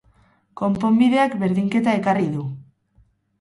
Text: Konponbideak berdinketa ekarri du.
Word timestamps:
Konponbideak 0.61 1.35
berdinketa 1.43 1.95
ekarri 1.99 2.27
du. 2.39 2.49